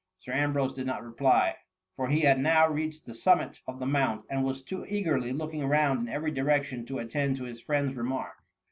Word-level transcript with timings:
Sir 0.17 0.33
Ambrose 0.33 0.73
did 0.73 0.87
not 0.87 1.03
reply, 1.05 1.57
for 1.95 2.07
he 2.07 2.21
had 2.21 2.39
now 2.39 2.67
reached 2.67 3.05
the 3.05 3.13
summit 3.13 3.59
of 3.67 3.77
the 3.79 3.85
mount, 3.85 4.25
and 4.31 4.43
was 4.43 4.63
too 4.63 4.83
eagerly 4.89 5.31
looking 5.31 5.63
round 5.67 5.99
in 5.99 6.09
every 6.11 6.31
direction 6.31 6.87
to 6.87 6.99
at 6.99 7.11
tend 7.11 7.37
to 7.37 7.43
his 7.43 7.61
friend's 7.61 7.95
remark. 7.95 8.33